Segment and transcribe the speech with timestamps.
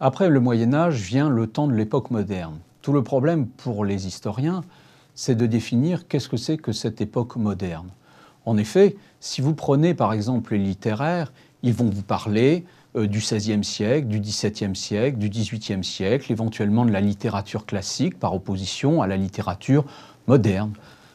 [0.00, 2.58] Après le Moyen Âge vient le temps de l'époque moderne.
[2.82, 4.64] Tout le problème pour les historiens,
[5.14, 7.88] c'est de définir qu'est-ce que c'est que cette époque moderne.
[8.44, 12.64] En effet, si vous prenez par exemple les littéraires, ils vont vous parler
[12.96, 18.18] euh, du XVIe siècle, du XVIIe siècle, du XVIIIe siècle, éventuellement de la littérature classique
[18.18, 19.84] par opposition à la littérature
[20.26, 20.72] moderne.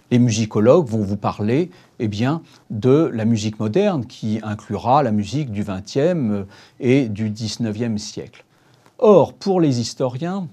[0.10, 1.70] Les musicologues vont vous parler
[2.00, 6.46] eh bien, de la musique moderne qui inclura la musique du XXe euh,
[6.80, 8.46] et du XIXe siècle.
[9.02, 10.50] Or, pour les historiens,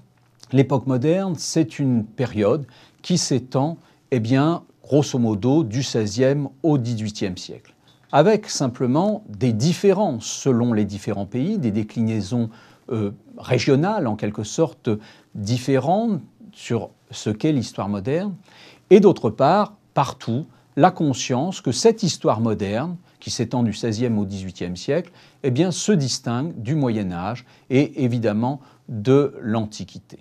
[0.53, 2.65] l'époque moderne, c'est une période
[3.01, 3.77] qui s'étend,
[4.11, 7.75] eh bien, grosso modo, du XVIe au XVIIIe siècle,
[8.13, 12.49] avec simplement des différences selon les différents pays, des déclinaisons
[12.89, 14.89] euh, régionales en quelque sorte
[15.35, 16.21] différentes
[16.53, 18.33] sur ce qu'est l'histoire moderne,
[18.91, 20.45] et d'autre part, partout,
[20.77, 25.11] la conscience que cette histoire moderne, qui s'étend du XVIe au XVIIIe siècle,
[25.43, 30.19] eh bien, se distingue du Moyen Âge et évidemment de l'Antiquité.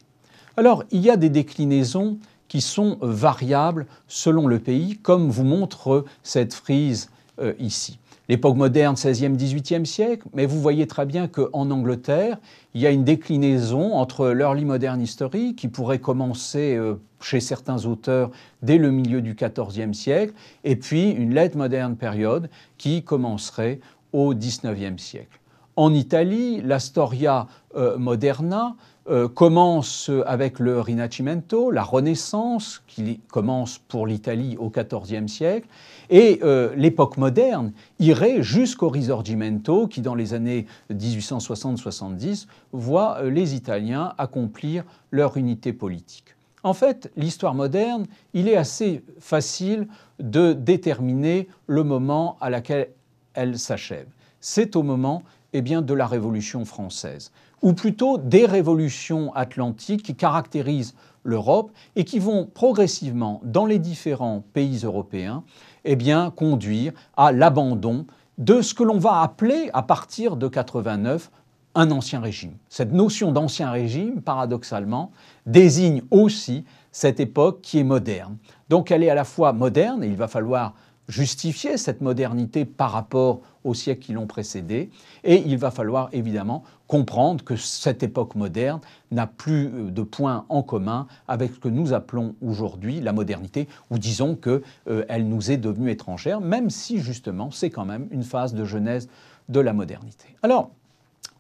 [0.57, 6.05] Alors, il y a des déclinaisons qui sont variables selon le pays, comme vous montre
[6.23, 7.99] cette frise euh, ici.
[8.29, 12.39] L'époque moderne, 16e, 18e siècle, mais vous voyez très bien qu'en Angleterre,
[12.75, 16.95] il y a une déclinaison entre l'early modern history, qui pourrait commencer euh,
[17.27, 18.31] chez certains auteurs
[18.63, 20.33] dès le milieu du XIVe siècle,
[20.63, 23.81] et puis une late modern période qui commencerait
[24.13, 25.41] au XIXe siècle.
[25.75, 28.77] En Italie, la storia euh, moderna
[29.09, 35.67] euh, commence avec le Rinascimento, la Renaissance, qui commence pour l'Italie au XIVe siècle,
[36.09, 44.15] et euh, l'époque moderne irait jusqu'au Risorgimento, qui dans les années 1860-70 voit les Italiens
[44.17, 46.36] accomplir leur unité politique.
[46.67, 49.87] En fait, l'histoire moderne, il est assez facile
[50.19, 52.89] de déterminer le moment à laquelle
[53.35, 54.09] elle s'achève.
[54.41, 55.23] C'est au moment
[55.53, 57.31] eh bien, de la Révolution française,
[57.63, 64.43] ou plutôt des révolutions atlantiques qui caractérisent l'Europe et qui vont progressivement, dans les différents
[64.53, 65.45] pays européens,
[65.85, 65.97] eh
[66.35, 68.07] conduire à l'abandon
[68.39, 71.31] de ce que l'on va appeler, à partir de 89,
[71.77, 72.55] un ancien régime.
[72.69, 75.13] Cette notion d'ancien régime, paradoxalement,
[75.45, 78.39] désigne aussi cette époque qui est moderne.
[78.71, 80.75] Donc elle est à la fois moderne, et il va falloir
[81.09, 84.91] justifier cette modernité par rapport aux siècles qui l'ont précédé,
[85.23, 90.47] et il va falloir évidemment comprendre que cette époque moderne n'a plus euh, de points
[90.49, 95.51] en commun avec ce que nous appelons aujourd'hui la modernité, ou disons qu'elle euh, nous
[95.51, 99.09] est devenue étrangère, même si justement c'est quand même une phase de genèse
[99.49, 100.37] de la modernité.
[100.43, 100.71] Alors,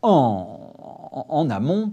[0.02, 1.92] en, amont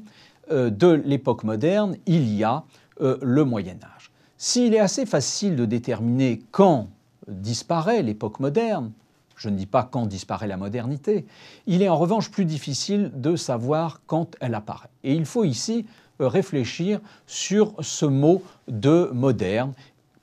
[0.52, 2.64] euh, de l'époque moderne, il y a
[3.02, 4.12] euh, le Moyen Âge.
[4.38, 6.90] S'il est assez facile de déterminer quand
[7.28, 8.92] disparaît l'époque moderne,
[9.36, 11.26] je ne dis pas quand disparaît la modernité,
[11.66, 14.90] il est en revanche plus difficile de savoir quand elle apparaît.
[15.04, 15.86] Et il faut ici
[16.22, 19.74] euh, réfléchir sur ce mot de moderne,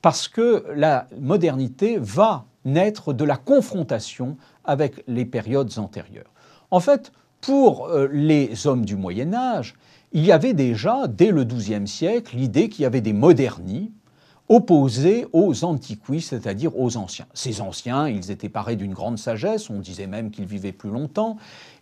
[0.03, 6.31] parce que la modernité va naître de la confrontation avec les périodes antérieures.
[6.71, 9.75] En fait, pour euh, les hommes du Moyen Âge,
[10.12, 13.93] il y avait déjà, dès le XIIe siècle, l'idée qu'il y avait des modernis
[14.50, 17.27] opposés aux antiquis, c'est-à-dire aux anciens.
[17.34, 21.37] Ces anciens, ils étaient parés d'une grande sagesse, on disait même qu'ils vivaient plus longtemps,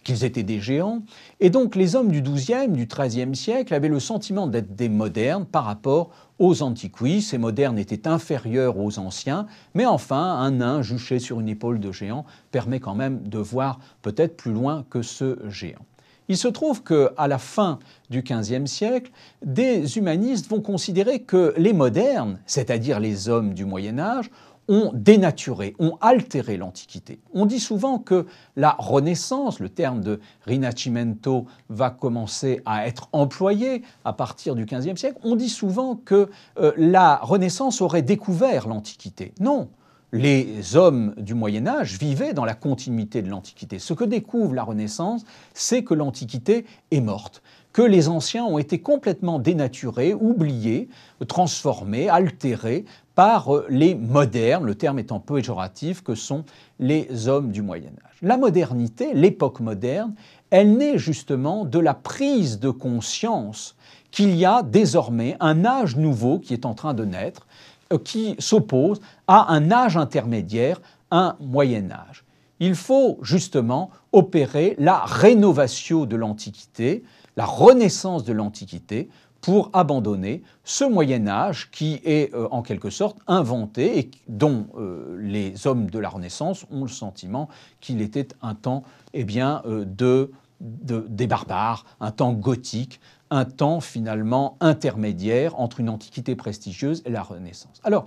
[0.04, 1.02] qu'ils étaient des géants.
[1.40, 5.46] Et donc les hommes du XIIe, du XIIIe siècle avaient le sentiment d'être des modernes
[5.46, 7.22] par rapport aux antiquis.
[7.22, 11.90] Ces modernes étaient inférieurs aux anciens, mais enfin, un nain juché sur une épaule de
[11.90, 15.86] géant permet quand même de voir peut-être plus loin que ce géant.
[16.28, 17.78] Il se trouve qu'à la fin
[18.10, 19.10] du XVe siècle,
[19.44, 24.30] des humanistes vont considérer que les modernes, c'est-à-dire les hommes du Moyen Âge,
[24.68, 27.20] ont dénaturé, ont altéré l'Antiquité.
[27.32, 33.82] On dit souvent que la Renaissance, le terme de Rinascimento, va commencer à être employé
[34.04, 35.18] à partir du XVe siècle.
[35.24, 36.28] On dit souvent que
[36.58, 39.32] euh, la Renaissance aurait découvert l'Antiquité.
[39.40, 39.70] Non,
[40.12, 43.78] les hommes du Moyen Âge vivaient dans la continuité de l'Antiquité.
[43.78, 45.24] Ce que découvre la Renaissance,
[45.54, 47.42] c'est que l'Antiquité est morte,
[47.72, 50.88] que les anciens ont été complètement dénaturés, oubliés,
[51.26, 52.84] transformés, altérés
[53.14, 56.44] par les modernes, le terme étant péjoratif, que sont
[56.78, 58.16] les hommes du Moyen Âge.
[58.22, 60.14] La modernité, l'époque moderne,
[60.50, 63.76] elle naît justement de la prise de conscience
[64.10, 68.36] qu'il y a désormais un âge nouveau qui est en train de naître, euh, qui
[68.38, 70.80] s'oppose à un âge intermédiaire,
[71.10, 72.24] un Moyen Âge.
[72.60, 77.04] Il faut justement opérer la rénovation de l'Antiquité,
[77.36, 79.08] la renaissance de l'Antiquité,
[79.40, 85.16] pour abandonner ce Moyen Âge qui est euh, en quelque sorte inventé et dont euh,
[85.20, 87.48] les hommes de la Renaissance ont le sentiment
[87.80, 88.82] qu'il était un temps
[89.14, 93.00] eh bien, de des barbares, un temps gothique,
[93.30, 97.80] un temps finalement intermédiaire entre une antiquité prestigieuse et la Renaissance.
[97.84, 98.06] Alors,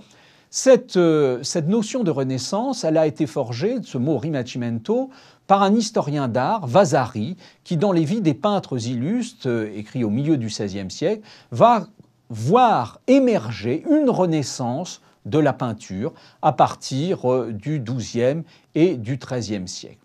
[0.50, 5.08] cette, euh, cette, notion de Renaissance, elle a été forgée, ce mot rimacimento,
[5.46, 10.10] par un historien d'art, Vasari, qui, dans les vies des peintres illustres, euh, écrit au
[10.10, 11.86] milieu du XVIe siècle, va
[12.28, 18.42] voir émerger une renaissance de la peinture à partir euh, du XIIe
[18.74, 19.98] et du XIIIe siècle.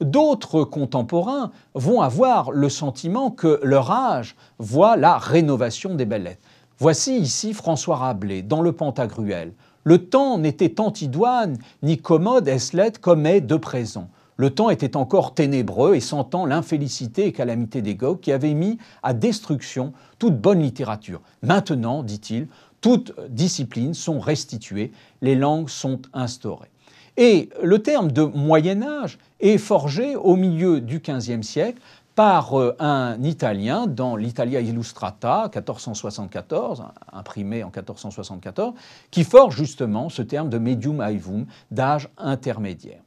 [0.00, 6.48] D'autres contemporains vont avoir le sentiment que leur âge voit la rénovation des belles lettres.
[6.78, 9.52] Voici ici François Rabelais dans le Pantagruel.
[9.84, 14.08] Le temps n'était antidoine ni commode est comme est de présent.
[14.36, 18.78] Le temps était encore ténébreux et sentant l'infélicité et calamité des Gogues qui avaient mis
[19.04, 21.20] à destruction toute bonne littérature.
[21.42, 22.48] Maintenant, dit-il,
[22.80, 24.90] toutes disciplines sont restituées,
[25.22, 26.70] les langues sont instaurées.
[27.16, 31.80] Et le terme de Moyen Âge est forgé au milieu du XVe siècle
[32.14, 38.74] par euh, un Italien dans l'Italia Illustrata 1474, imprimé en 1474,
[39.10, 43.03] qui forge justement ce terme de medium aevum, d'âge intermédiaire.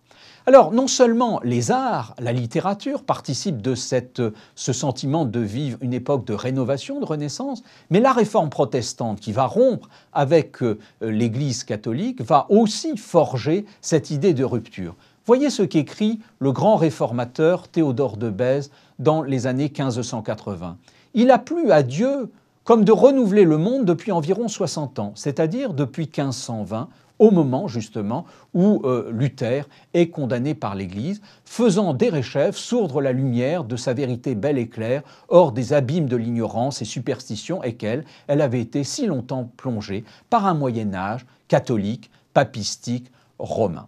[0.47, 6.23] Alors, non seulement les arts, la littérature participent de ce sentiment de vivre une époque
[6.23, 12.21] de rénovation, de renaissance, mais la réforme protestante qui va rompre avec euh, l'Église catholique
[12.21, 14.95] va aussi forger cette idée de rupture.
[15.25, 20.77] Voyez ce qu'écrit le grand réformateur Théodore de Bèze dans les années 1580.
[21.13, 22.31] Il a plu à Dieu
[22.63, 26.87] comme de renouveler le monde depuis environ 60 ans, c'est-à-dire depuis 1520,
[27.19, 33.63] au moment justement où euh, Luther est condamné par l'Église, faisant d'Erechef sourdre la lumière
[33.63, 38.41] de sa vérité belle et claire, hors des abîmes de l'ignorance et superstition qu'elle elle
[38.41, 43.87] avait été si longtemps plongée par un Moyen Âge catholique, papistique, romain.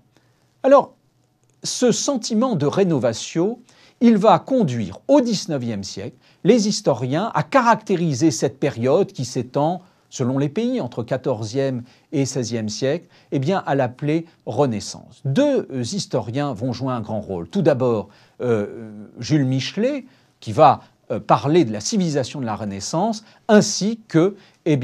[0.64, 0.94] Alors,
[1.64, 3.60] ce sentiment de rénovation,
[4.02, 10.38] il va conduire au XIXe siècle les historiens à caractériser cette période qui s'étend selon
[10.38, 15.22] les pays, entre XIVe et XVIe siècle, eh à l'appeler Renaissance.
[15.26, 17.48] Deux euh, historiens vont jouer un grand rôle.
[17.48, 18.10] Tout d'abord,
[18.42, 20.06] euh, Jules Michelet,
[20.40, 24.36] qui va euh, parler de la civilisation de la Renaissance, ainsi que
[24.66, 24.80] eh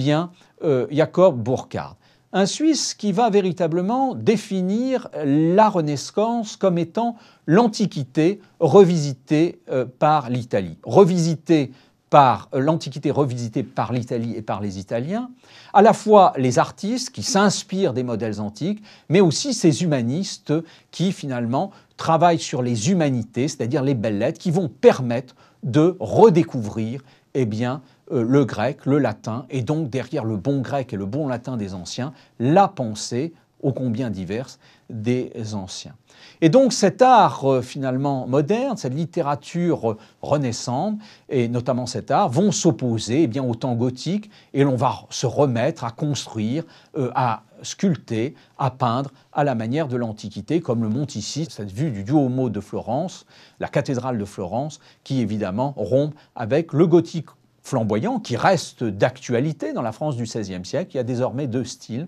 [0.90, 1.96] Jacob Burckhardt.
[2.34, 9.62] Un Suisse qui va véritablement définir la Renaissance comme étant l'Antiquité revisitée
[10.00, 10.78] par l'Italie.
[10.84, 11.72] Revisitée
[12.10, 15.30] par l'Antiquité revisitée par l'Italie et par les Italiens,
[15.74, 20.54] à la fois les artistes qui s'inspirent des modèles antiques, mais aussi ces humanistes
[20.92, 27.02] qui finalement travaillent sur les humanités, c'est-à-dire les belles lettres, qui vont permettre de redécouvrir
[27.34, 27.82] eh bien,
[28.12, 31.58] euh, le grec, le latin, et donc derrière le bon grec et le bon latin
[31.58, 34.60] des anciens, la pensée ô combien diverses
[34.90, 35.96] des anciens.
[36.42, 41.00] Et donc cet art euh, finalement moderne, cette littérature euh, renaissante,
[41.30, 45.26] et notamment cet art, vont s'opposer eh bien, au temps gothique et l'on va se
[45.26, 46.64] remettre à construire,
[46.98, 51.72] euh, à sculpter, à peindre à la manière de l'Antiquité, comme le montre ici cette
[51.72, 53.26] vue du Duomo de Florence,
[53.60, 57.30] la cathédrale de Florence, qui évidemment rompt avec le gothique
[57.64, 60.92] flamboyant, qui reste d'actualité dans la France du XVIe siècle.
[60.94, 62.08] Il y a désormais deux styles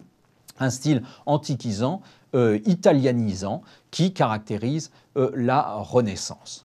[0.59, 2.01] un style antiquisant,
[2.35, 6.65] euh, italianisant, qui caractérise euh, la Renaissance.